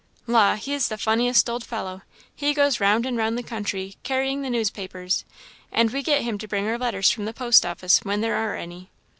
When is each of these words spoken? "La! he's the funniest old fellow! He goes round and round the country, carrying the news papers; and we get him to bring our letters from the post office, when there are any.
"La! 0.25 0.55
he's 0.55 0.87
the 0.87 0.97
funniest 0.97 1.47
old 1.47 1.63
fellow! 1.63 2.01
He 2.35 2.55
goes 2.55 2.79
round 2.79 3.05
and 3.05 3.17
round 3.17 3.37
the 3.37 3.43
country, 3.43 3.97
carrying 4.01 4.41
the 4.41 4.49
news 4.49 4.71
papers; 4.71 5.25
and 5.71 5.91
we 5.93 6.01
get 6.01 6.23
him 6.23 6.39
to 6.39 6.47
bring 6.47 6.67
our 6.67 6.79
letters 6.79 7.11
from 7.11 7.25
the 7.25 7.33
post 7.33 7.67
office, 7.67 7.99
when 7.99 8.21
there 8.21 8.35
are 8.35 8.55
any. 8.55 8.89